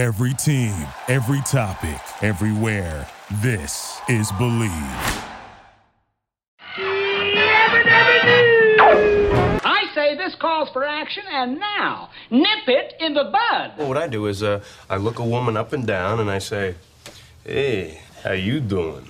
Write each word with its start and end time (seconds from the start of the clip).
Every 0.00 0.32
team, 0.32 0.72
every 1.08 1.42
topic, 1.42 2.00
everywhere. 2.22 3.06
This 3.42 4.00
is 4.08 4.32
Bleav. 4.32 4.70
I 9.62 9.84
say 9.94 10.16
this 10.16 10.34
calls 10.36 10.70
for 10.70 10.86
action, 10.86 11.24
and 11.30 11.60
now, 11.60 12.08
nip 12.30 12.66
it 12.66 12.94
in 12.98 13.12
the 13.12 13.24
bud. 13.24 13.72
Well, 13.76 13.88
what 13.88 13.98
I 13.98 14.08
do 14.08 14.24
is 14.24 14.42
uh, 14.42 14.64
I 14.88 14.96
look 14.96 15.18
a 15.18 15.22
woman 15.22 15.58
up 15.58 15.74
and 15.74 15.86
down 15.86 16.18
and 16.18 16.30
I 16.30 16.38
say, 16.38 16.76
"Hey, 17.44 18.00
how 18.24 18.32
you 18.32 18.60
doing?" 18.60 19.06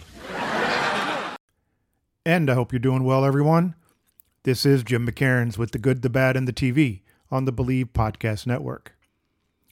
And 2.26 2.50
I 2.50 2.54
hope 2.54 2.72
you're 2.72 2.80
doing 2.80 3.04
well, 3.04 3.24
everyone. 3.24 3.76
This 4.42 4.66
is 4.66 4.82
Jim 4.82 5.06
McKairnes 5.06 5.56
with 5.56 5.70
the 5.70 5.78
good, 5.78 6.02
the 6.02 6.10
bad, 6.10 6.36
and 6.36 6.48
the 6.48 6.52
TV 6.52 7.02
on 7.30 7.44
the 7.44 7.52
Bleav 7.52 7.90
Podcast 7.92 8.44
Network. 8.44 8.96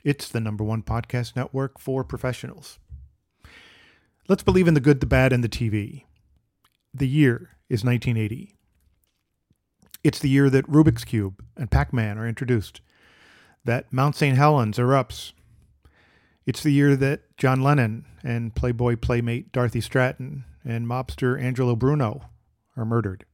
It's 0.05 0.29
the 0.29 0.41
number 0.41 0.65
one 0.65 0.83
podcast 0.83 1.35
network 1.37 1.79
for 1.79 2.05
professionals. 2.05 2.79
Let's 4.29 4.43
believe 4.43 4.69
in 4.69 4.75
the 4.75 4.81
good, 4.81 5.01
the 5.01 5.07
bad, 5.07 5.33
and 5.33 5.43
the 5.43 5.49
TV. 5.49 6.05
The 6.95 7.09
year 7.09 7.57
is 7.69 7.85
1980. 7.85 8.55
It's 10.05 10.19
the 10.19 10.29
year 10.29 10.49
that 10.51 10.71
Rubik's 10.71 11.05
Cube 11.05 11.43
and 11.57 11.71
Pac 11.71 11.93
Man 11.93 12.19
are 12.19 12.29
introduced, 12.29 12.81
that 13.65 13.93
Mount 13.93 14.15
St. 14.17 14.37
Helens 14.37 14.79
erupts. 14.79 15.33
It's 16.47 16.63
the 16.63 16.71
year 16.71 16.95
that 16.97 17.37
John 17.37 17.63
Lennon 17.63 18.07
and 18.23 18.55
Playboy 18.55 18.97
playmate 18.97 19.53
Dorothy 19.53 19.81
Stratton 19.81 20.45
and 20.65 20.87
mobster 20.87 21.41
Angelo 21.41 21.75
Bruno 21.75 22.23
are 22.77 22.85
murdered. 22.85 23.25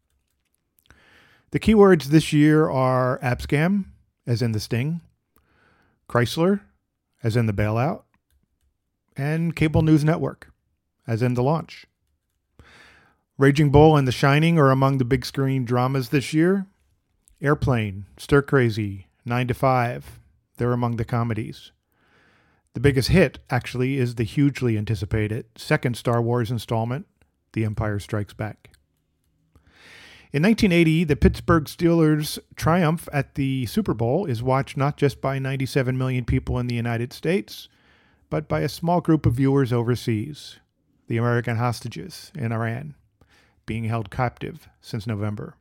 The 1.51 1.61
keywords 1.61 2.07
this 2.07 2.33
year 2.33 2.69
are 2.69 3.21
abscam, 3.21 3.85
as 4.27 4.43
in 4.43 4.53
the 4.53 4.61
sting, 4.61 5.01
Chrysler, 6.09 6.61
as 7.23 7.37
in 7.37 7.47
the 7.47 7.53
bailout, 7.53 8.03
and 9.17 9.55
Cable 9.55 9.83
News 9.83 10.05
Network, 10.05 10.51
as 11.07 11.23
in 11.23 11.35
the 11.35 11.43
launch. 11.43 11.87
Raging 13.37 13.71
Bull 13.71 13.97
and 13.97 14.07
The 14.07 14.13
Shining 14.13 14.59
are 14.59 14.71
among 14.71 14.99
the 14.99 15.05
big 15.05 15.25
screen 15.25 15.65
dramas 15.65 16.11
this 16.11 16.33
year. 16.33 16.67
Airplane, 17.41 18.07
Stir 18.17 18.43
Crazy, 18.43 19.09
9 19.25 19.49
to 19.49 19.55
5, 19.55 20.21
they're 20.57 20.73
among 20.73 20.97
the 20.97 21.05
comedies. 21.05 21.73
The 22.75 22.81
biggest 22.81 23.09
hit, 23.09 23.39
actually, 23.51 23.99
is 23.99 24.15
the 24.15 24.25
hugely 24.25 24.79
anticipated 24.79 25.47
second 25.57 25.97
Star 25.97 26.23
Wars 26.23 26.51
installment, 26.51 27.07
The 27.53 27.65
Empire 27.65 27.99
Strikes 27.99 28.35
Back. 28.35 28.71
In 30.35 30.43
1980, 30.43 31.05
the 31.05 31.15
Pittsburgh 31.15 31.67
Steelers' 31.67 32.41
triumph 32.57 33.09
at 33.13 33.37
the 33.37 33.67
Super 33.67 33.95
Bowl 33.95 34.27
is 34.27 34.43
watched 34.43 34.77
not 34.77 34.97
just 34.97 35.21
by 35.21 35.39
97 35.39 35.97
million 35.97 36.25
people 36.25 36.59
in 36.59 36.67
the 36.67 36.75
United 36.75 37.13
States, 37.13 37.69
but 38.31 38.49
by 38.49 38.59
a 38.59 38.69
small 38.69 39.01
group 39.01 39.27
of 39.27 39.35
viewers 39.35 39.73
overseas, 39.73 40.59
the 41.07 41.19
American 41.19 41.59
hostages 41.59 42.33
in 42.35 42.51
Iran, 42.51 42.97
being 43.65 43.85
held 43.85 44.11
captive 44.11 44.69
since 44.81 45.07
November. 45.07 45.55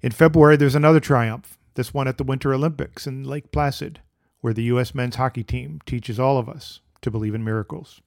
In 0.00 0.10
February, 0.10 0.56
there's 0.56 0.74
another 0.74 0.98
triumph, 0.98 1.58
this 1.74 1.94
one 1.94 2.08
at 2.08 2.18
the 2.18 2.24
Winter 2.24 2.52
Olympics 2.52 3.06
in 3.06 3.22
Lake 3.22 3.52
Placid, 3.52 4.00
where 4.40 4.52
the 4.52 4.64
U.S. 4.64 4.96
men's 4.96 5.14
hockey 5.14 5.44
team 5.44 5.78
teaches 5.86 6.18
all 6.18 6.38
of 6.38 6.48
us 6.48 6.80
to 7.02 7.10
believe 7.12 7.36
in 7.36 7.44
miracles. 7.44 8.00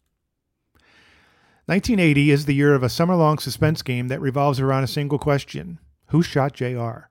1980 1.68 2.30
is 2.30 2.46
the 2.46 2.54
year 2.54 2.76
of 2.76 2.84
a 2.84 2.90
summer 2.90 3.16
long 3.16 3.40
suspense 3.40 3.82
game 3.82 4.08
that 4.08 4.22
revolves 4.22 4.60
around 4.60 4.84
a 4.84 4.88
single 4.88 5.18
question 5.18 5.80
Who 6.10 6.22
shot 6.22 6.54
JR? 6.54 7.10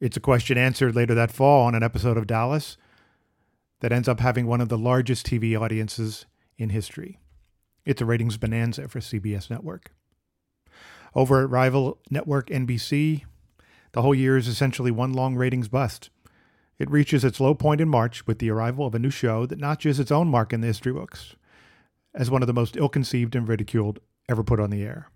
It's 0.00 0.16
a 0.16 0.20
question 0.20 0.56
answered 0.56 0.96
later 0.96 1.14
that 1.14 1.30
fall 1.30 1.66
on 1.66 1.74
an 1.74 1.82
episode 1.82 2.16
of 2.16 2.26
Dallas 2.26 2.78
that 3.80 3.92
ends 3.92 4.08
up 4.08 4.20
having 4.20 4.46
one 4.46 4.62
of 4.62 4.70
the 4.70 4.78
largest 4.78 5.26
TV 5.26 5.60
audiences 5.60 6.24
in 6.56 6.70
history. 6.70 7.20
It's 7.84 8.00
a 8.00 8.06
ratings 8.06 8.38
bonanza 8.38 8.88
for 8.88 9.00
CBS 9.00 9.50
Network. 9.50 9.92
Over 11.14 11.42
at 11.42 11.50
rival 11.50 11.98
network 12.10 12.48
NBC, 12.48 13.24
the 13.92 14.00
whole 14.00 14.14
year 14.14 14.38
is 14.38 14.48
essentially 14.48 14.90
one 14.90 15.12
long 15.12 15.36
ratings 15.36 15.68
bust. 15.68 16.08
It 16.78 16.90
reaches 16.90 17.22
its 17.22 17.38
low 17.38 17.54
point 17.54 17.82
in 17.82 17.88
March 17.90 18.26
with 18.26 18.38
the 18.38 18.48
arrival 18.48 18.86
of 18.86 18.94
a 18.94 18.98
new 18.98 19.10
show 19.10 19.44
that 19.44 19.58
notches 19.58 20.00
its 20.00 20.10
own 20.10 20.28
mark 20.28 20.54
in 20.54 20.62
the 20.62 20.68
history 20.68 20.94
books 20.94 21.36
as 22.14 22.30
one 22.30 22.42
of 22.42 22.46
the 22.46 22.52
most 22.52 22.76
ill 22.76 22.88
conceived 22.88 23.34
and 23.34 23.48
ridiculed 23.48 24.00
ever 24.28 24.42
put 24.42 24.60
on 24.60 24.70
the 24.70 24.82
air. 24.82 25.08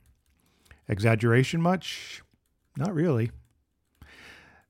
Exaggeration 0.89 1.61
much? 1.61 2.23
Not 2.77 2.95
really. 2.95 3.31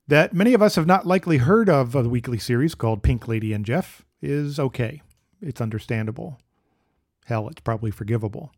That 0.07 0.33
many 0.33 0.53
of 0.53 0.61
us 0.61 0.75
have 0.75 0.87
not 0.87 1.05
likely 1.05 1.37
heard 1.37 1.69
of 1.69 1.93
a 1.93 2.03
weekly 2.03 2.37
series 2.37 2.75
called 2.75 3.03
Pink 3.03 3.27
Lady 3.27 3.53
and 3.53 3.65
Jeff 3.65 4.05
is 4.21 4.59
okay. 4.59 5.01
It's 5.41 5.61
understandable. 5.61 6.39
Hell, 7.25 7.49
it's 7.49 7.61
probably 7.61 7.91
forgivable. 7.91 8.51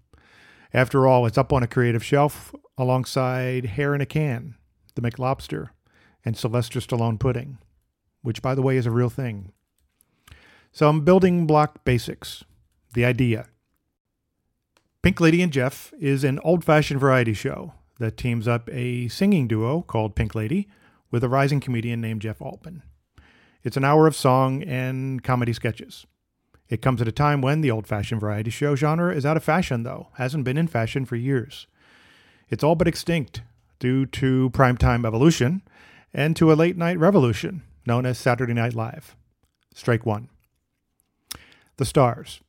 After 0.74 1.08
all, 1.08 1.26
it's 1.26 1.38
up 1.38 1.52
on 1.52 1.64
a 1.64 1.68
creative 1.68 2.04
shelf 2.04 2.54
alongside 2.78 3.66
Hair 3.66 3.96
in 3.96 4.02
a 4.02 4.06
Can, 4.06 4.56
The 4.94 5.02
McLobster, 5.02 5.70
and 6.24 6.38
Sylvester 6.38 6.80
Stallone 6.80 7.20
Pudding, 7.20 7.58
which, 8.22 8.44
by 8.44 8.54
the 8.54 8.62
way, 8.62 8.78
is 8.78 8.86
a 8.86 8.92
real 8.92 9.10
thing. 9.10 9.52
Some 10.72 11.02
building 11.02 11.48
block 11.48 11.84
basics. 11.84 12.44
The 12.94 13.06
idea 13.06 13.48
Pink 15.02 15.22
Lady 15.22 15.42
and 15.42 15.54
Jeff 15.54 15.94
is 15.98 16.26
an 16.26 16.40
old 16.44 16.66
fashioned 16.66 17.00
variety 17.00 17.34
show 17.34 17.72
that 18.00 18.18
teams 18.18 18.50
up 18.50 18.70
a 18.70 19.08
singing 19.08 19.48
duo 19.48 19.82
called 19.82 20.14
Pink 20.14 20.36
Lady 20.36 20.68
with 21.10 21.24
a 21.24 21.30
rising 21.30 21.62
comedian 21.62 22.02
named 22.02 22.22
Jeff 22.22 22.42
Altman. 22.42 22.84
It's 23.64 23.78
an 23.78 23.86
hour 23.86 24.08
of 24.08 24.16
song 24.16 24.62
and 24.64 25.24
comedy 25.24 25.54
sketches. 25.54 26.06
It 26.68 26.82
comes 26.82 27.02
at 27.02 27.08
a 27.08 27.14
time 27.14 27.42
when 27.42 27.62
the 27.62 27.72
old 27.72 27.88
fashioned 27.88 28.20
variety 28.20 28.52
show 28.52 28.76
genre 28.76 29.16
is 29.16 29.26
out 29.26 29.38
of 29.38 29.44
fashion, 29.44 29.84
though, 29.84 30.10
hasn't 30.16 30.44
been 30.44 30.58
in 30.58 30.68
fashion 30.68 31.06
for 31.06 31.16
years. 31.16 31.68
It's 32.50 32.64
all 32.64 32.76
but 32.76 32.88
extinct 32.88 33.42
due 33.80 34.06
to 34.06 34.50
primetime 34.50 35.06
evolution 35.08 35.62
and 36.14 36.36
to 36.36 36.52
a 36.52 36.56
late 36.56 36.76
night 36.76 37.00
revolution 37.00 37.64
known 37.86 38.06
as 38.06 38.18
Saturday 38.18 38.54
Night 38.54 38.74
Live. 38.74 39.16
Strike 39.74 40.06
one. 40.06 40.28
The 41.78 41.86
stars. 41.86 42.42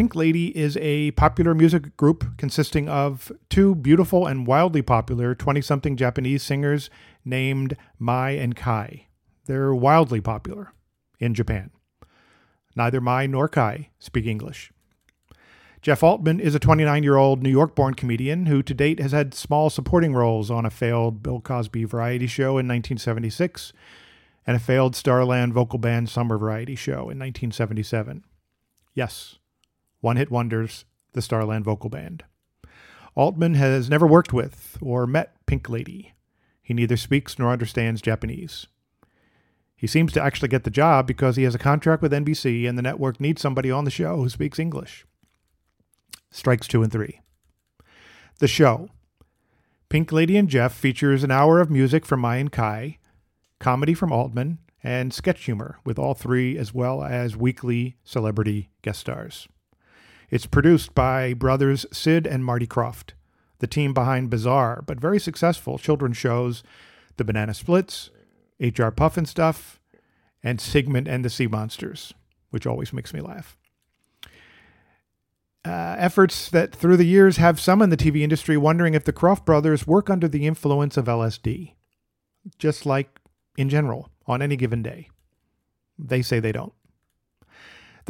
Pink 0.00 0.14
Lady 0.14 0.56
is 0.56 0.78
a 0.78 1.10
popular 1.10 1.54
music 1.54 1.94
group 1.98 2.24
consisting 2.38 2.88
of 2.88 3.30
two 3.50 3.74
beautiful 3.74 4.26
and 4.26 4.46
wildly 4.46 4.80
popular 4.80 5.34
20 5.34 5.60
something 5.60 5.94
Japanese 5.94 6.42
singers 6.42 6.88
named 7.22 7.76
Mai 7.98 8.30
and 8.30 8.56
Kai. 8.56 9.08
They're 9.44 9.74
wildly 9.74 10.22
popular 10.22 10.72
in 11.18 11.34
Japan. 11.34 11.70
Neither 12.74 13.02
Mai 13.02 13.26
nor 13.26 13.46
Kai 13.46 13.90
speak 13.98 14.24
English. 14.24 14.72
Jeff 15.82 16.02
Altman 16.02 16.40
is 16.40 16.54
a 16.54 16.58
29 16.58 17.02
year 17.02 17.16
old 17.16 17.42
New 17.42 17.50
York 17.50 17.76
born 17.76 17.92
comedian 17.92 18.46
who 18.46 18.62
to 18.62 18.72
date 18.72 19.00
has 19.00 19.12
had 19.12 19.34
small 19.34 19.68
supporting 19.68 20.14
roles 20.14 20.50
on 20.50 20.64
a 20.64 20.70
failed 20.70 21.22
Bill 21.22 21.42
Cosby 21.42 21.84
variety 21.84 22.26
show 22.26 22.52
in 22.52 22.66
1976 22.66 23.74
and 24.46 24.56
a 24.56 24.60
failed 24.60 24.96
Starland 24.96 25.52
vocal 25.52 25.78
band 25.78 26.08
summer 26.08 26.38
variety 26.38 26.74
show 26.74 27.10
in 27.10 27.18
1977. 27.18 28.24
Yes, 28.94 29.36
one 30.00 30.16
hit 30.16 30.30
wonders, 30.30 30.84
the 31.12 31.22
Starland 31.22 31.64
Vocal 31.64 31.90
Band. 31.90 32.24
Altman 33.14 33.54
has 33.54 33.90
never 33.90 34.06
worked 34.06 34.32
with 34.32 34.78
or 34.80 35.06
met 35.06 35.34
Pink 35.46 35.68
Lady. 35.68 36.14
He 36.62 36.74
neither 36.74 36.96
speaks 36.96 37.38
nor 37.38 37.52
understands 37.52 38.00
Japanese. 38.00 38.66
He 39.76 39.86
seems 39.86 40.12
to 40.12 40.22
actually 40.22 40.48
get 40.48 40.64
the 40.64 40.70
job 40.70 41.06
because 41.06 41.36
he 41.36 41.42
has 41.44 41.54
a 41.54 41.58
contract 41.58 42.02
with 42.02 42.12
NBC 42.12 42.68
and 42.68 42.76
the 42.76 42.82
network 42.82 43.18
needs 43.18 43.40
somebody 43.40 43.70
on 43.70 43.84
the 43.84 43.90
show 43.90 44.16
who 44.16 44.28
speaks 44.28 44.58
English. 44.58 45.06
Strikes 46.30 46.68
two 46.68 46.82
and 46.82 46.92
three. 46.92 47.20
The 48.38 48.48
show. 48.48 48.90
Pink 49.88 50.12
Lady 50.12 50.36
and 50.36 50.48
Jeff 50.48 50.72
features 50.72 51.24
an 51.24 51.30
hour 51.30 51.60
of 51.60 51.70
music 51.70 52.06
from 52.06 52.20
Mai 52.20 52.36
and 52.36 52.52
Kai, 52.52 52.98
comedy 53.58 53.92
from 53.92 54.12
Altman, 54.12 54.58
and 54.84 55.12
sketch 55.12 55.44
humor 55.44 55.78
with 55.84 55.98
all 55.98 56.14
three, 56.14 56.56
as 56.56 56.72
well 56.72 57.02
as 57.02 57.36
weekly 57.36 57.96
celebrity 58.04 58.70
guest 58.82 59.00
stars. 59.00 59.48
It's 60.30 60.46
produced 60.46 60.94
by 60.94 61.34
brothers 61.34 61.86
Sid 61.92 62.26
and 62.26 62.44
Marty 62.44 62.66
Krofft, 62.66 63.12
the 63.58 63.66
team 63.66 63.92
behind 63.92 64.30
bizarre 64.30 64.82
but 64.86 65.00
very 65.00 65.18
successful 65.18 65.76
children's 65.76 66.16
shows 66.16 66.62
The 67.16 67.24
Banana 67.24 67.52
Splits, 67.52 68.10
HR 68.60 68.90
Pufnstuf, 68.90 69.78
and 70.42 70.60
Sigmund 70.60 71.08
and 71.08 71.24
the 71.24 71.30
Sea 71.30 71.48
Monsters, 71.48 72.14
which 72.50 72.66
always 72.66 72.92
makes 72.92 73.12
me 73.12 73.20
laugh. 73.20 73.56
Uh, 75.64 75.96
efforts 75.98 76.48
that 76.48 76.74
through 76.74 76.96
the 76.96 77.04
years 77.04 77.36
have 77.36 77.60
some 77.60 77.82
in 77.82 77.90
the 77.90 77.96
TV 77.96 78.22
industry 78.22 78.56
wondering 78.56 78.94
if 78.94 79.04
the 79.04 79.12
Krofft 79.12 79.44
brothers 79.44 79.86
work 79.86 80.08
under 80.08 80.26
the 80.26 80.46
influence 80.46 80.96
of 80.96 81.04
LSD, 81.04 81.74
just 82.58 82.86
like 82.86 83.20
in 83.58 83.68
general 83.68 84.08
on 84.26 84.40
any 84.40 84.56
given 84.56 84.82
day. 84.82 85.10
They 85.98 86.22
say 86.22 86.40
they 86.40 86.52
don't 86.52 86.72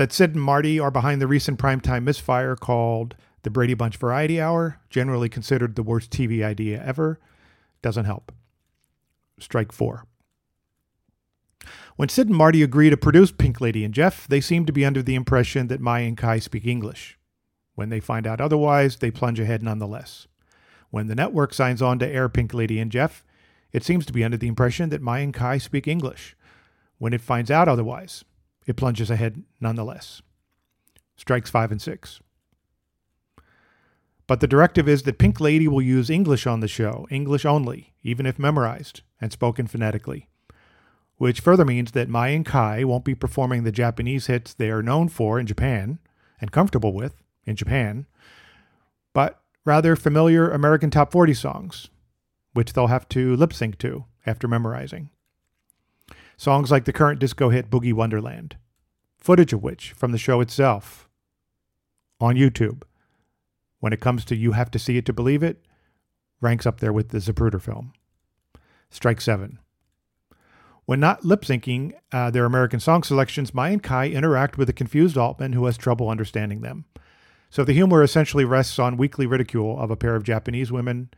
that 0.00 0.14
Sid 0.14 0.34
and 0.34 0.42
Marty 0.42 0.80
are 0.80 0.90
behind 0.90 1.20
the 1.20 1.26
recent 1.26 1.58
primetime 1.58 2.04
misfire 2.04 2.56
called 2.56 3.16
the 3.42 3.50
Brady 3.50 3.74
Bunch 3.74 3.98
Variety 3.98 4.40
Hour, 4.40 4.80
generally 4.88 5.28
considered 5.28 5.76
the 5.76 5.82
worst 5.82 6.10
TV 6.10 6.42
idea 6.42 6.82
ever, 6.82 7.20
doesn't 7.82 8.06
help. 8.06 8.32
Strike 9.38 9.72
four. 9.72 10.06
When 11.96 12.08
Sid 12.08 12.28
and 12.28 12.36
Marty 12.38 12.62
agree 12.62 12.88
to 12.88 12.96
produce 12.96 13.30
Pink 13.30 13.60
Lady 13.60 13.84
and 13.84 13.92
Jeff, 13.92 14.26
they 14.26 14.40
seem 14.40 14.64
to 14.64 14.72
be 14.72 14.86
under 14.86 15.02
the 15.02 15.14
impression 15.14 15.66
that 15.66 15.82
Mai 15.82 16.00
and 16.00 16.16
Kai 16.16 16.38
speak 16.38 16.66
English. 16.66 17.18
When 17.74 17.90
they 17.90 18.00
find 18.00 18.26
out 18.26 18.40
otherwise, 18.40 18.96
they 18.96 19.10
plunge 19.10 19.38
ahead 19.38 19.62
nonetheless. 19.62 20.26
When 20.88 21.08
the 21.08 21.14
network 21.14 21.52
signs 21.52 21.82
on 21.82 21.98
to 21.98 22.08
air 22.08 22.30
Pink 22.30 22.54
Lady 22.54 22.80
and 22.80 22.90
Jeff, 22.90 23.22
it 23.70 23.84
seems 23.84 24.06
to 24.06 24.14
be 24.14 24.24
under 24.24 24.38
the 24.38 24.48
impression 24.48 24.88
that 24.88 25.02
Mai 25.02 25.18
and 25.18 25.34
Kai 25.34 25.58
speak 25.58 25.86
English. 25.86 26.38
When 26.96 27.12
it 27.12 27.20
finds 27.20 27.50
out 27.50 27.68
otherwise, 27.68 28.24
it 28.70 28.76
plunges 28.76 29.10
ahead 29.10 29.42
nonetheless. 29.60 30.22
Strikes 31.16 31.50
five 31.50 31.72
and 31.72 31.82
six. 31.82 32.20
But 34.28 34.38
the 34.38 34.46
directive 34.46 34.88
is 34.88 35.02
that 35.02 35.18
Pink 35.18 35.40
Lady 35.40 35.66
will 35.66 35.82
use 35.82 36.08
English 36.08 36.46
on 36.46 36.60
the 36.60 36.68
show, 36.68 37.08
English 37.10 37.44
only, 37.44 37.94
even 38.04 38.26
if 38.26 38.38
memorized 38.38 39.02
and 39.20 39.32
spoken 39.32 39.66
phonetically. 39.66 40.28
Which 41.16 41.40
further 41.40 41.64
means 41.64 41.90
that 41.92 42.08
Mai 42.08 42.28
and 42.28 42.46
Kai 42.46 42.84
won't 42.84 43.04
be 43.04 43.16
performing 43.16 43.64
the 43.64 43.72
Japanese 43.72 44.28
hits 44.28 44.54
they 44.54 44.70
are 44.70 44.84
known 44.84 45.08
for 45.08 45.40
in 45.40 45.46
Japan 45.46 45.98
and 46.40 46.52
comfortable 46.52 46.94
with 46.94 47.22
in 47.44 47.56
Japan, 47.56 48.06
but 49.12 49.42
rather 49.64 49.96
familiar 49.96 50.48
American 50.48 50.90
Top 50.90 51.10
40 51.10 51.34
songs, 51.34 51.90
which 52.52 52.72
they'll 52.72 52.86
have 52.86 53.08
to 53.08 53.34
lip 53.34 53.52
sync 53.52 53.78
to 53.78 54.04
after 54.24 54.46
memorizing. 54.46 55.10
Songs 56.36 56.70
like 56.70 56.84
the 56.84 56.92
current 56.92 57.18
disco 57.18 57.50
hit 57.50 57.68
Boogie 57.68 57.92
Wonderland, 57.92 58.56
footage 59.20 59.52
of 59.52 59.62
which 59.62 59.92
from 59.92 60.12
the 60.12 60.18
show 60.18 60.40
itself 60.40 61.08
on 62.20 62.36
YouTube, 62.36 62.82
when 63.78 63.92
it 63.92 64.00
comes 64.00 64.24
to 64.26 64.36
You 64.36 64.52
Have 64.52 64.70
to 64.72 64.78
See 64.78 64.96
It 64.96 65.06
to 65.06 65.12
Believe 65.12 65.42
It, 65.42 65.64
ranks 66.40 66.66
up 66.66 66.80
there 66.80 66.92
with 66.92 67.10
the 67.10 67.18
Zapruder 67.18 67.60
film. 67.60 67.92
Strike 68.90 69.20
seven. 69.20 69.58
When 70.84 71.00
not 71.00 71.24
lip 71.24 71.42
syncing 71.42 71.92
uh, 72.10 72.30
their 72.30 72.44
American 72.44 72.80
song 72.80 73.02
selections, 73.02 73.54
Mai 73.54 73.68
and 73.68 73.82
Kai 73.82 74.08
interact 74.08 74.58
with 74.58 74.68
a 74.68 74.72
confused 74.72 75.16
Altman 75.16 75.52
who 75.52 75.66
has 75.66 75.78
trouble 75.78 76.08
understanding 76.08 76.62
them. 76.62 76.84
So 77.50 77.64
the 77.64 77.72
humor 77.72 78.02
essentially 78.02 78.44
rests 78.44 78.78
on 78.78 78.96
weekly 78.96 79.26
ridicule 79.26 79.78
of 79.78 79.90
a 79.90 79.96
pair 79.96 80.16
of 80.16 80.24
Japanese 80.24 80.72
women 80.72 81.10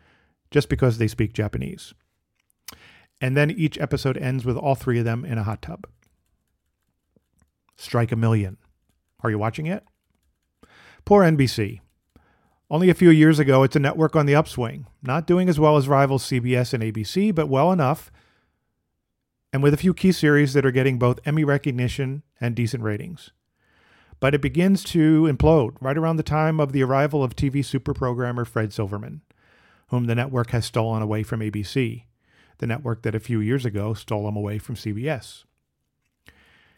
just 0.51 0.69
because 0.69 0.99
they 0.99 1.09
speak 1.09 1.33
Japanese. 1.33 1.95
And 3.21 3.37
then 3.37 3.51
each 3.51 3.79
episode 3.79 4.19
ends 4.19 4.45
with 4.45 4.57
all 4.57 4.75
three 4.75 4.99
of 4.99 5.05
them 5.05 5.25
in 5.25 5.39
a 5.39 5.45
hot 5.45 5.63
tub. 5.63 5.87
Strike 7.83 8.13
a 8.13 8.17
million. 8.17 8.59
Are 9.25 9.31
you 9.31 9.41
watching 9.41 9.67
it? 9.67 9.85
Poor 11.05 11.25
NBC. 11.25 11.81
Only 12.71 12.89
a 12.91 12.95
few 12.95 13.11
years 13.11 13.41
ago, 13.41 13.65
it's 13.65 13.75
a 13.75 13.81
network 13.81 14.15
on 14.15 14.25
the 14.25 14.37
upswing, 14.37 14.87
not 15.03 15.27
doing 15.27 15.49
as 15.49 15.59
well 15.59 15.77
as 15.77 15.89
rivals 15.89 16.23
CBS 16.23 16.73
and 16.73 16.81
ABC, 16.81 17.35
but 17.35 17.49
well 17.49 17.73
enough, 17.73 18.13
and 19.53 19.65
with 19.65 19.75
a 19.75 19.77
few 19.77 19.93
key 19.93 20.13
series 20.13 20.53
that 20.53 20.65
are 20.65 20.71
getting 20.71 20.97
both 20.97 21.19
Emmy 21.27 21.43
recognition 21.43 22.23
and 22.41 22.55
decent 22.55 22.85
ratings. 22.85 23.33
But 24.21 24.33
it 24.33 24.41
begins 24.41 24.85
to 24.85 25.25
implode 25.25 25.75
right 25.81 25.99
around 25.99 26.19
the 26.19 26.23
time 26.23 26.61
of 26.61 26.71
the 26.71 26.85
arrival 26.85 27.25
of 27.25 27.35
TV 27.35 27.65
super 27.65 27.93
programmer 27.93 28.45
Fred 28.45 28.73
Silverman, 28.73 29.23
whom 29.89 30.05
the 30.05 30.15
network 30.15 30.53
has 30.53 30.65
stolen 30.65 31.03
away 31.03 31.25
from 31.25 31.41
ABC, 31.41 32.05
the 32.59 32.67
network 32.69 33.03
that 33.03 33.17
a 33.17 33.21
few 33.21 33.41
years 33.41 33.67
ago 33.67 33.93
stole 33.93 34.29
him 34.29 34.37
away 34.37 34.59
from 34.59 34.77
CBS. 34.77 35.43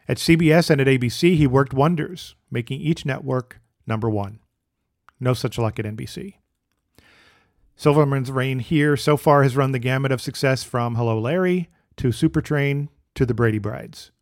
At 0.06 0.18
CBS 0.18 0.68
and 0.68 0.80
at 0.80 0.86
ABC, 0.86 1.36
he 1.36 1.46
worked 1.46 1.72
wonders, 1.72 2.34
making 2.50 2.80
each 2.80 3.06
network 3.06 3.60
number 3.86 4.10
one. 4.10 4.38
No 5.18 5.32
such 5.32 5.58
luck 5.58 5.78
at 5.78 5.86
NBC. 5.86 6.34
Silverman's 7.76 8.30
reign 8.30 8.58
here 8.60 8.96
so 8.96 9.16
far 9.16 9.42
has 9.42 9.56
run 9.56 9.72
the 9.72 9.78
gamut 9.78 10.12
of 10.12 10.20
success 10.20 10.62
from 10.62 10.94
Hello 10.94 11.18
Larry 11.18 11.70
to 11.96 12.08
Supertrain 12.08 12.88
to 13.14 13.24
The 13.24 13.34
Brady 13.34 13.58
Brides. 13.58 14.12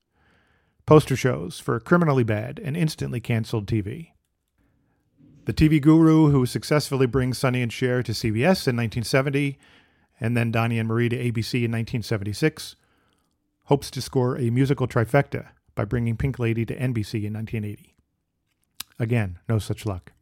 Poster 0.87 1.17
shows 1.17 1.59
for 1.59 1.79
criminally 1.81 2.25
bad 2.25 2.61
and 2.63 2.77
instantly 2.77 3.21
canceled 3.21 3.67
TV. 3.67 4.11
The 5.45 5.53
TV 5.53 5.83
guru 5.83 6.31
who 6.31 6.47
successfully 6.47 7.07
brings 7.07 7.39
Sonny 7.39 7.63
and 7.63 7.73
Cher 7.73 8.03
to 8.05 8.13
CBS 8.13 8.69
in 8.69 8.77
1970 8.77 9.59
and 10.21 10.37
then 10.37 10.53
Donnie 10.53 10.79
and 10.79 10.89
Marie 10.89 11.09
to 11.09 11.17
ABC 11.17 11.65
in 11.65 11.73
1976 11.73 12.77
hopes 13.65 13.91
to 13.91 14.01
score 14.01 14.39
a 14.39 14.51
musical 14.51 14.87
trifecta 14.87 15.49
by 15.75 15.85
bringing 15.85 16.17
Pink 16.17 16.39
Lady 16.39 16.65
to 16.67 16.77
NBC 16.77 17.25
in 17.25 17.35
1980. 17.35 17.95
Again, 18.99 19.39
no 19.49 19.59
such 19.59 19.87
luck. 19.87 20.13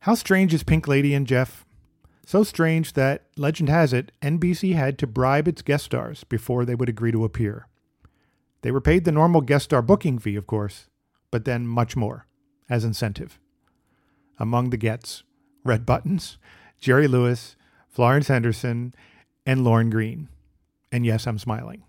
How 0.00 0.14
strange 0.14 0.54
is 0.54 0.62
Pink 0.62 0.88
Lady 0.88 1.14
and 1.14 1.26
Jeff? 1.26 1.64
So 2.24 2.42
strange 2.42 2.92
that, 2.92 3.24
legend 3.36 3.68
has 3.68 3.92
it, 3.92 4.12
NBC 4.22 4.74
had 4.74 4.98
to 4.98 5.06
bribe 5.06 5.48
its 5.48 5.62
guest 5.62 5.86
stars 5.86 6.24
before 6.24 6.64
they 6.64 6.74
would 6.74 6.88
agree 6.88 7.12
to 7.12 7.24
appear. 7.24 7.66
They 8.62 8.70
were 8.70 8.80
paid 8.80 9.04
the 9.04 9.12
normal 9.12 9.40
guest 9.40 9.66
star 9.66 9.82
booking 9.82 10.18
fee, 10.18 10.36
of 10.36 10.46
course, 10.46 10.88
but 11.30 11.44
then 11.44 11.66
much 11.66 11.96
more 11.96 12.26
as 12.68 12.84
incentive. 12.84 13.40
Among 14.38 14.70
the 14.70 14.76
gets, 14.76 15.22
Red 15.64 15.84
Buttons, 15.84 16.38
Jerry 16.80 17.08
Lewis, 17.08 17.56
Florence 17.88 18.28
Henderson, 18.28 18.94
and 19.44 19.64
Lorne 19.64 19.90
Greene. 19.90 20.28
And 20.92 21.04
yes, 21.04 21.26
I'm 21.26 21.38
smiling. 21.38 21.82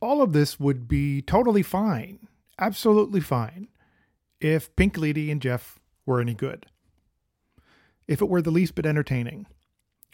All 0.00 0.22
of 0.22 0.32
this 0.32 0.58
would 0.58 0.88
be 0.88 1.20
totally 1.20 1.62
fine, 1.62 2.28
absolutely 2.58 3.20
fine, 3.20 3.68
if 4.40 4.74
Pink 4.74 4.96
Lady 4.96 5.30
and 5.30 5.42
Jeff 5.42 5.78
were 6.06 6.20
any 6.20 6.32
good. 6.32 6.66
If 8.08 8.22
it 8.22 8.28
were 8.28 8.40
the 8.40 8.50
least 8.50 8.74
bit 8.74 8.86
entertaining. 8.86 9.46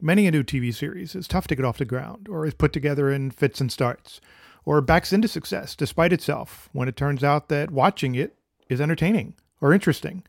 Many 0.03 0.27
a 0.27 0.33
new 0.33 0.43
TV 0.43 0.75
series 0.75 1.15
is 1.15 1.29
tough 1.29 1.47
to 1.47 1.55
get 1.55 1.65
off 1.65 1.79
the 1.79 1.85
ground, 1.85 2.29
or 2.29 2.44
is 2.44 2.53
put 2.53 2.73
together 2.73 3.11
in 3.11 3.31
fits 3.31 3.61
and 3.61 3.71
starts, 3.71 4.21
or 4.65 4.81
backs 4.81 5.12
into 5.12 5.29
success 5.29 5.77
despite 5.77 6.12
itself 6.12 6.69
when 6.73 6.89
it 6.89 6.97
turns 6.97 7.23
out 7.23 7.49
that 7.49 7.71
watching 7.71 8.17
it 8.17 8.37
is 8.69 8.81
entertaining, 8.81 9.35
or 9.61 9.73
interesting, 9.73 10.25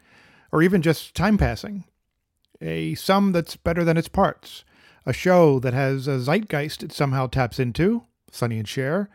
or 0.52 0.62
even 0.62 0.84
just 0.84 1.16
time 1.16 1.38
passing. 1.38 1.84
A 2.62 2.94
sum 2.96 3.32
that's 3.32 3.56
better 3.56 3.84
than 3.84 3.98
its 3.98 4.08
parts. 4.08 4.64
A 5.06 5.14
show 5.14 5.60
that 5.60 5.74
has 5.74 6.08
a 6.08 6.20
zeitgeist 6.20 6.84
it 6.84 6.92
somehow 6.92 7.28
taps 7.28 7.60
into, 7.60 8.04
Sonny 8.32 8.60
and 8.60 8.68
Cher, 8.68 9.10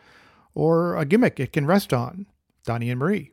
or 0.54 0.96
a 0.96 1.04
gimmick 1.04 1.40
it 1.40 1.52
can 1.52 1.66
rest 1.66 1.93
on, 1.93 2.26
Donnie 2.64 2.90
and 2.90 2.99
Marie. 2.99 3.32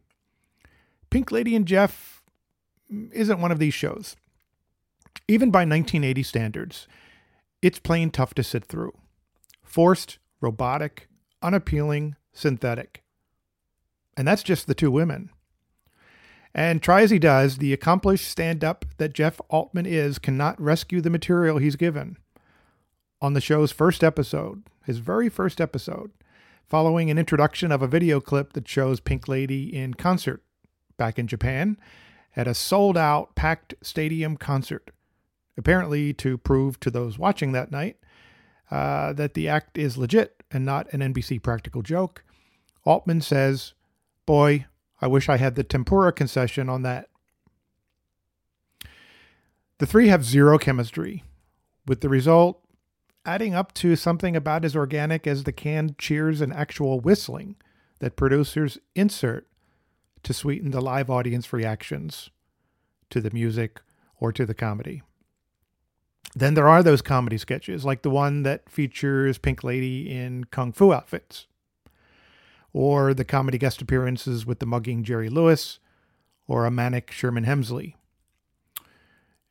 Pink 1.10 1.32
Lady 1.32 1.56
and 1.56 1.66
Jeff 1.66 2.24
isn't 2.90 3.42
one 3.42 3.52
of 3.52 3.60
these 3.60 3.74
shows. 3.74 4.16
Even 5.28 5.52
by 5.52 5.60
1980 5.60 6.24
standards, 6.24 6.88
it's 7.62 7.80
plain 7.80 8.10
tough 8.10 8.34
to 8.36 8.44
sit 8.44 8.66
through. 8.66 8.94
Forced, 9.64 10.18
robotic, 10.42 11.08
unappealing, 11.42 12.16
synthetic. 12.34 13.04
And 14.18 14.28
that's 14.28 14.44
just 14.44 14.68
the 14.68 14.74
two 14.74 14.92
women. 14.92 15.30
And 16.54 16.82
try 16.82 17.02
as 17.02 17.12
he 17.12 17.20
does, 17.20 17.58
the 17.58 17.74
accomplished 17.74 18.28
stand 18.28 18.64
up 18.64 18.86
that 18.98 19.14
Jeff 19.14 19.40
Altman 19.50 19.86
is 19.86 20.18
cannot 20.18 20.60
rescue 20.60 21.00
the 21.00 21.10
material 21.10 21.58
he's 21.58 21.76
given. 21.76 22.18
On 23.22 23.34
the 23.34 23.42
show's 23.42 23.72
first 23.72 24.04
episode, 24.04 24.64
his 24.86 24.98
very 24.98 25.30
first 25.30 25.62
episode, 25.62 26.12
following 26.70 27.10
an 27.10 27.18
introduction 27.18 27.72
of 27.72 27.82
a 27.82 27.88
video 27.88 28.22
clip 28.22 28.54
that 28.54 28.68
shows 28.68 29.00
Pink 29.00 29.28
Lady 29.28 29.76
in 29.76 29.96
concert 29.96 30.44
back 30.98 31.18
in 31.18 31.26
Japan 31.26 31.78
at 32.36 32.48
a 32.48 32.54
sold 32.54 32.96
out, 32.96 33.34
packed 33.36 33.74
stadium 33.82 34.38
concert, 34.38 34.92
apparently 35.58 36.14
to 36.14 36.38
prove 36.38 36.80
to 36.80 36.92
those 36.92 37.18
watching 37.18 37.54
that 37.54 37.72
night 37.72 37.98
uh, 38.70 39.14
that 39.14 39.34
the 39.34 39.50
act 39.50 39.78
is 39.78 39.98
legit 39.98 40.44
and 40.52 40.64
not 40.64 40.92
an 40.94 41.00
NBC 41.00 41.42
practical 41.42 41.82
joke. 41.82 42.24
Altman 42.86 43.22
says, 43.22 43.74
Boy, 44.28 44.68
I 45.02 45.08
wish 45.08 45.28
I 45.28 45.38
had 45.38 45.56
the 45.56 45.64
tempura 45.64 46.12
concession 46.12 46.70
on 46.70 46.84
that. 46.84 47.10
The 49.80 49.88
three 49.88 50.10
have 50.10 50.24
zero 50.24 50.60
chemistry, 50.60 51.24
with 51.88 52.02
the 52.02 52.10
result 52.10 52.62
adding 53.30 53.54
up 53.54 53.72
to 53.76 53.96
something 53.96 54.36
about 54.36 54.66
as 54.66 54.76
organic 54.76 55.28
as 55.28 55.44
the 55.44 55.52
canned 55.52 56.00
cheers 56.00 56.42
and 56.42 56.52
actual 56.52 57.00
whistling 57.00 57.56
that 58.00 58.16
producers 58.16 58.80
insert 58.96 59.46
to 60.24 60.34
sweeten 60.34 60.72
the 60.72 60.82
live 60.82 61.12
audience 61.12 61.54
reactions 61.54 62.32
to 63.12 63.22
the 63.22 63.30
music 63.30 63.82
or 64.20 64.32
to 64.32 64.48
the 64.48 64.56
comedy. 64.56 65.04
Then 66.34 66.56
there 66.56 66.68
are 66.68 66.82
those 66.82 67.04
comedy 67.04 67.38
sketches, 67.38 67.86
like 67.86 68.02
the 68.02 68.10
one 68.10 68.42
that 68.44 68.68
features 68.68 69.38
Pink 69.38 69.64
Lady 69.64 70.10
in 70.10 70.46
kung 70.46 70.72
fu 70.72 70.92
outfits, 70.92 71.46
or 72.74 73.14
the 73.14 73.26
comedy 73.26 73.60
guest 73.60 73.80
appearances 73.80 74.44
with 74.44 74.58
the 74.58 74.66
mugging 74.66 75.04
Jerry 75.04 75.30
Lewis, 75.30 75.78
or 76.48 76.66
a 76.66 76.72
manic 76.72 77.12
Sherman 77.12 77.46
Hemsley. 77.46 77.94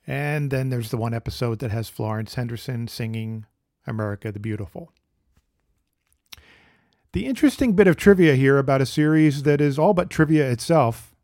And 0.05 0.51
then 0.51 0.71
there's 0.71 0.91
the 0.91 0.97
one 0.97 1.15
episode 1.15 1.61
that 1.61 1.71
has 1.71 1.89
Florence 1.89 2.35
Henderson 2.35 2.89
singing 2.89 3.47
America 3.89 4.31
the 4.31 4.39
Beautiful. 4.39 4.93
The 7.13 7.27
interesting 7.27 7.73
bit 7.73 7.87
of 7.87 7.97
trivia 7.97 8.35
here 8.35 8.59
about 8.59 8.83
a 8.83 8.87
series 8.87 9.43
that 9.45 9.61
is 9.61 9.79
all 9.79 9.95
but 9.95 10.11
trivia 10.11 10.51
itself 10.51 11.15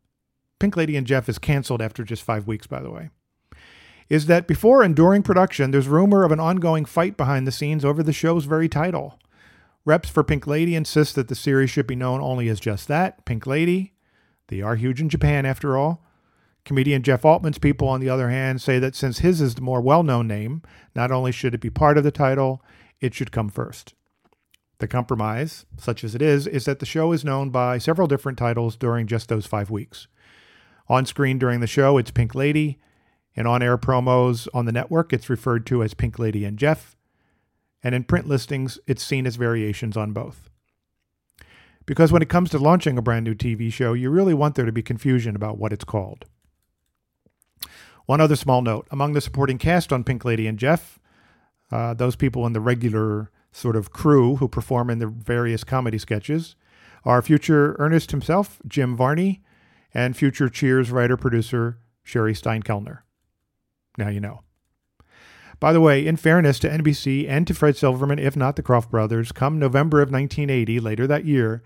Pink 0.59 0.77
Lady 0.77 0.95
and 0.95 1.05
Jeff 1.05 1.27
is 1.27 1.37
canceled 1.37 1.81
after 1.81 2.03
just 2.03 2.23
five 2.23 2.47
weeks, 2.47 2.65
by 2.65 2.81
the 2.81 2.89
way 2.89 3.09
is 4.09 4.27
that 4.27 4.47
before 4.47 4.83
and 4.83 4.95
during 4.95 5.23
production, 5.23 5.71
there's 5.71 5.87
rumor 5.87 6.23
of 6.23 6.31
an 6.31 6.39
ongoing 6.39 6.85
fight 6.85 7.17
behind 7.17 7.47
the 7.47 7.51
scenes 7.51 7.83
over 7.83 8.03
the 8.03 8.13
show's 8.13 8.45
very 8.45 8.69
title, 8.69 9.19
Reps 9.85 10.09
for 10.09 10.23
Pink 10.23 10.47
Lady 10.47 10.75
insist 10.75 11.13
that 11.13 11.27
the 11.27 11.35
series 11.35 11.69
should 11.69 11.85
be 11.85 11.95
known 11.95 12.19
only 12.19 12.49
as 12.49 12.59
just 12.59 12.87
that 12.87 13.23
Pink 13.23 13.45
Lady. 13.45 13.93
They 14.47 14.61
are 14.61 14.75
huge 14.75 14.99
in 14.99 15.09
Japan, 15.09 15.45
after 15.45 15.77
all. 15.77 16.03
Comedian 16.65 17.03
Jeff 17.03 17.23
Altman's 17.23 17.59
people, 17.59 17.87
on 17.87 18.01
the 18.01 18.09
other 18.09 18.29
hand, 18.29 18.59
say 18.59 18.79
that 18.79 18.95
since 18.95 19.19
his 19.19 19.39
is 19.39 19.55
the 19.55 19.61
more 19.61 19.81
well 19.81 20.01
known 20.01 20.27
name, 20.27 20.63
not 20.95 21.11
only 21.11 21.31
should 21.31 21.53
it 21.53 21.61
be 21.61 21.69
part 21.69 21.97
of 21.97 22.03
the 22.03 22.11
title, 22.11 22.61
it 22.99 23.13
should 23.13 23.31
come 23.31 23.49
first. 23.49 23.93
The 24.79 24.87
compromise, 24.87 25.65
such 25.77 26.03
as 26.03 26.15
it 26.15 26.21
is, 26.21 26.47
is 26.47 26.65
that 26.65 26.79
the 26.79 26.85
show 26.85 27.11
is 27.11 27.23
known 27.23 27.51
by 27.51 27.77
several 27.77 28.07
different 28.07 28.37
titles 28.37 28.75
during 28.75 29.05
just 29.05 29.29
those 29.29 29.45
five 29.45 29.69
weeks. 29.69 30.07
On 30.89 31.05
screen 31.05 31.37
during 31.37 31.59
the 31.59 31.67
show, 31.67 31.97
it's 31.97 32.11
Pink 32.11 32.33
Lady, 32.35 32.79
and 33.35 33.47
on 33.47 33.61
air 33.61 33.77
promos 33.77 34.47
on 34.53 34.65
the 34.65 34.71
network, 34.71 35.13
it's 35.13 35.29
referred 35.29 35.65
to 35.67 35.83
as 35.83 35.93
Pink 35.93 36.17
Lady 36.17 36.45
and 36.45 36.57
Jeff, 36.57 36.97
and 37.83 37.93
in 37.93 38.03
print 38.03 38.27
listings, 38.27 38.79
it's 38.87 39.03
seen 39.03 39.27
as 39.27 39.35
variations 39.35 39.95
on 39.95 40.13
both. 40.13 40.49
Because 41.85 42.11
when 42.11 42.23
it 42.23 42.29
comes 42.29 42.49
to 42.49 42.57
launching 42.57 42.97
a 42.97 43.01
brand 43.01 43.25
new 43.25 43.35
TV 43.35 43.71
show, 43.71 43.93
you 43.93 44.09
really 44.09 44.33
want 44.33 44.55
there 44.55 44.65
to 44.65 44.71
be 44.71 44.81
confusion 44.81 45.35
about 45.35 45.59
what 45.59 45.71
it's 45.71 45.83
called. 45.83 46.25
One 48.05 48.21
other 48.21 48.35
small 48.35 48.61
note 48.61 48.87
among 48.91 49.13
the 49.13 49.21
supporting 49.21 49.57
cast 49.57 49.91
on 49.91 50.03
Pink 50.03 50.23
Lady 50.25 50.47
and 50.47 50.59
Jeff, 50.59 50.99
uh, 51.71 51.93
those 51.93 52.15
people 52.15 52.45
in 52.45 52.53
the 52.53 52.59
regular 52.59 53.31
sort 53.51 53.75
of 53.75 53.91
crew 53.91 54.35
who 54.35 54.47
perform 54.47 54.89
in 54.89 54.99
the 54.99 55.07
various 55.07 55.63
comedy 55.63 55.97
sketches, 55.97 56.55
are 57.03 57.21
future 57.21 57.75
Ernest 57.79 58.11
himself, 58.11 58.59
Jim 58.67 58.95
Varney, 58.95 59.41
and 59.93 60.15
future 60.15 60.49
Cheers 60.49 60.91
writer 60.91 61.17
producer 61.17 61.79
Cheri 62.03 62.33
Steinkellner. 62.33 62.99
Now 63.97 64.09
you 64.09 64.19
know. 64.19 64.41
By 65.59 65.71
the 65.71 65.81
way, 65.81 66.05
in 66.05 66.17
fairness 66.17 66.59
to 66.59 66.69
NBC 66.69 67.29
and 67.29 67.47
to 67.47 67.53
Fred 67.53 67.77
Silverman, 67.77 68.19
if 68.19 68.35
not 68.35 68.55
the 68.55 68.63
Krofft 68.63 68.89
brothers, 68.89 69.31
come 69.31 69.57
November 69.57 70.01
of 70.01 70.11
1980, 70.11 70.79
later 70.79 71.07
that 71.07 71.25
year, 71.25 71.63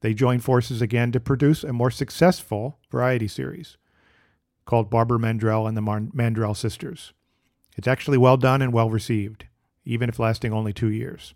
they 0.00 0.14
joined 0.14 0.42
forces 0.42 0.80
again 0.80 1.12
to 1.12 1.20
produce 1.20 1.62
a 1.62 1.72
more 1.72 1.90
successful 1.90 2.78
variety 2.90 3.28
series 3.28 3.76
called 4.66 4.90
Barbara 4.90 5.18
Mandrell 5.18 5.66
and 5.66 5.76
the 5.76 5.80
Mandrell 5.80 6.56
Sisters. 6.56 7.14
It's 7.76 7.88
actually 7.88 8.18
well 8.18 8.36
done 8.36 8.60
and 8.60 8.72
well 8.72 8.90
received, 8.90 9.46
even 9.84 10.08
if 10.08 10.18
lasting 10.18 10.52
only 10.52 10.72
two 10.72 10.90
years. 10.90 11.34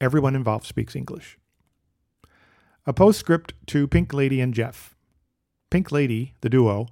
Everyone 0.00 0.36
involved 0.36 0.66
speaks 0.66 0.94
English. 0.94 1.38
A 2.86 2.92
postscript 2.92 3.54
to 3.66 3.88
Pink 3.88 4.12
Lady 4.12 4.40
and 4.40 4.54
Jeff. 4.54 4.94
Pink 5.70 5.90
Lady, 5.90 6.34
the 6.40 6.48
duo, 6.48 6.86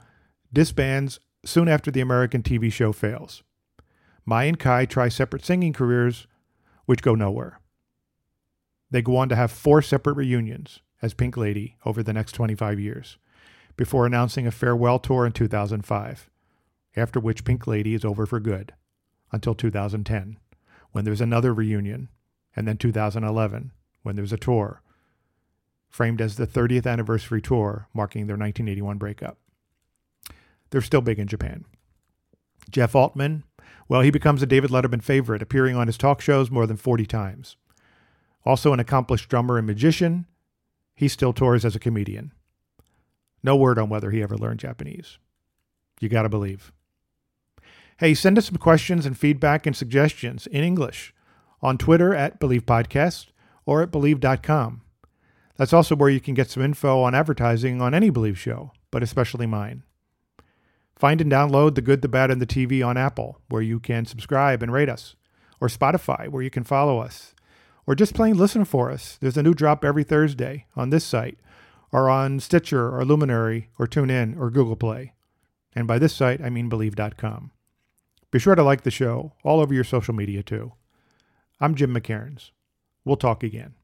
disbands 0.52 1.20
soon 1.44 1.68
after 1.68 1.90
the 1.90 2.00
American 2.00 2.42
TV 2.42 2.72
show 2.72 2.92
fails. 2.92 3.42
Mai 4.24 4.44
and 4.44 4.58
Kai 4.58 4.86
try 4.86 5.08
separate 5.08 5.44
singing 5.44 5.72
careers, 5.72 6.26
which 6.86 7.02
go 7.02 7.14
nowhere. 7.14 7.60
They 8.90 9.02
go 9.02 9.16
on 9.16 9.28
to 9.28 9.36
have 9.36 9.50
four 9.50 9.82
separate 9.82 10.14
reunions 10.14 10.80
as 11.02 11.14
Pink 11.14 11.36
Lady 11.36 11.76
over 11.84 12.02
the 12.02 12.12
next 12.12 12.32
25 12.32 12.80
years 12.80 13.18
before 13.76 14.06
announcing 14.06 14.46
a 14.46 14.50
farewell 14.50 14.98
tour 14.98 15.26
in 15.26 15.32
2005, 15.32 16.30
after 16.96 17.20
which 17.20 17.44
Pink 17.44 17.66
Lady 17.66 17.94
is 17.94 18.04
over 18.04 18.26
for 18.26 18.40
good 18.40 18.72
until 19.32 19.54
2010, 19.54 20.38
when 20.92 21.04
there's 21.04 21.20
another 21.20 21.52
reunion, 21.52 22.08
and 22.54 22.66
then 22.66 22.76
2011, 22.76 23.72
when 24.02 24.16
there's 24.16 24.32
a 24.32 24.38
tour, 24.38 24.82
framed 25.88 26.20
as 26.20 26.36
the 26.36 26.46
30th 26.46 26.86
anniversary 26.86 27.42
tour 27.42 27.88
marking 27.92 28.26
their 28.26 28.36
1981 28.36 28.98
breakup. 28.98 29.38
They're 30.70 30.80
still 30.80 31.00
big 31.00 31.18
in 31.18 31.28
Japan. 31.28 31.64
Jeff 32.70 32.94
Altman, 32.94 33.44
well, 33.88 34.00
he 34.00 34.10
becomes 34.10 34.42
a 34.42 34.46
David 34.46 34.70
Letterman 34.70 35.02
favorite, 35.02 35.42
appearing 35.42 35.76
on 35.76 35.86
his 35.86 35.98
talk 35.98 36.20
shows 36.20 36.50
more 36.50 36.66
than 36.66 36.76
40 36.76 37.06
times. 37.06 37.56
Also 38.44 38.72
an 38.72 38.80
accomplished 38.80 39.28
drummer 39.28 39.58
and 39.58 39.66
magician, 39.66 40.26
he 40.94 41.08
still 41.08 41.32
tours 41.32 41.64
as 41.64 41.76
a 41.76 41.80
comedian. 41.80 42.32
No 43.42 43.56
word 43.56 43.78
on 43.78 43.88
whether 43.88 44.10
he 44.10 44.22
ever 44.22 44.36
learned 44.36 44.60
Japanese. 44.60 45.18
You 46.00 46.08
got 46.08 46.22
to 46.22 46.28
believe. 46.28 46.72
Hey, 47.98 48.12
send 48.12 48.36
us 48.36 48.46
some 48.46 48.56
questions 48.56 49.06
and 49.06 49.16
feedback 49.16 49.66
and 49.66 49.74
suggestions 49.74 50.46
in 50.46 50.62
English 50.62 51.14
on 51.62 51.78
Twitter 51.78 52.14
at 52.14 52.38
Bleav 52.38 52.62
Podcast 52.62 53.28
or 53.64 53.82
at 53.82 53.90
Bleav.com. 53.90 54.82
That's 55.56 55.72
also 55.72 55.96
where 55.96 56.10
you 56.10 56.20
can 56.20 56.34
get 56.34 56.50
some 56.50 56.62
info 56.62 57.00
on 57.00 57.14
advertising 57.14 57.80
on 57.80 57.94
any 57.94 58.10
Bleav 58.10 58.36
show, 58.36 58.72
but 58.90 59.02
especially 59.02 59.46
mine. 59.46 59.82
Find 60.94 61.20
and 61.20 61.32
download 61.32 61.74
The 61.74 61.82
Good, 61.82 62.02
the 62.02 62.08
Bad, 62.08 62.30
and 62.30 62.40
the 62.40 62.46
TV 62.46 62.86
on 62.86 62.96
Apple, 62.96 63.40
where 63.48 63.62
you 63.62 63.80
can 63.80 64.06
subscribe 64.06 64.62
and 64.62 64.72
rate 64.72 64.88
us, 64.88 65.14
or 65.60 65.68
Spotify, 65.68 66.28
where 66.28 66.42
you 66.42 66.50
can 66.50 66.64
follow 66.64 66.98
us, 66.98 67.34
or 67.86 67.94
just 67.94 68.14
plain 68.14 68.36
listen 68.36 68.64
for 68.64 68.90
us. 68.90 69.18
There's 69.20 69.36
a 69.36 69.42
new 69.42 69.54
drop 69.54 69.84
every 69.84 70.04
Thursday 70.04 70.66
on 70.74 70.90
this 70.90 71.04
site 71.04 71.38
are 71.96 72.10
on 72.10 72.38
Stitcher 72.38 72.94
or 72.94 73.06
Luminary 73.06 73.70
or 73.78 73.86
TuneIn 73.86 74.38
or 74.38 74.50
Google 74.50 74.76
Play. 74.76 75.14
And 75.74 75.88
by 75.88 75.98
this 75.98 76.14
site, 76.14 76.42
I 76.42 76.50
mean 76.50 76.68
Bleav.com. 76.68 77.52
Be 78.30 78.38
sure 78.38 78.54
to 78.54 78.62
like 78.62 78.82
the 78.82 78.90
show 78.90 79.32
all 79.42 79.60
over 79.60 79.72
your 79.72 79.82
social 79.82 80.12
media 80.12 80.42
too. 80.42 80.74
I'm 81.58 81.74
Jim 81.74 81.94
McKairnes. 81.94 82.50
We'll 83.06 83.16
talk 83.16 83.42
again. 83.42 83.76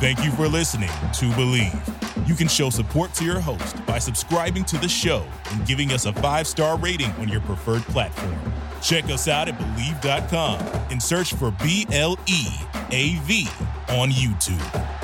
Thank 0.00 0.24
you 0.24 0.32
for 0.32 0.48
listening 0.48 0.88
to 0.88 1.26
Bleav. 1.36 2.28
You 2.28 2.34
can 2.34 2.48
show 2.48 2.68
support 2.68 3.14
to 3.14 3.24
your 3.24 3.38
host 3.38 3.86
by 3.86 4.00
subscribing 4.00 4.64
to 4.64 4.78
the 4.78 4.88
show 4.88 5.24
and 5.52 5.64
giving 5.64 5.92
us 5.92 6.06
a 6.06 6.12
five 6.14 6.48
star 6.48 6.76
rating 6.76 7.12
on 7.12 7.28
your 7.28 7.40
preferred 7.42 7.82
platform. 7.82 8.36
Check 8.82 9.04
us 9.04 9.28
out 9.28 9.48
at 9.48 9.56
Bleav.com 9.58 10.58
and 10.90 11.00
search 11.00 11.34
for 11.34 11.52
B 11.62 11.86
L 11.92 12.18
E 12.26 12.48
A 12.90 13.14
V 13.20 13.48
on 13.88 14.10
YouTube. 14.10 15.03